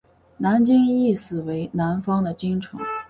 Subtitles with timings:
[0.37, 2.79] 南京意思为南方的京城。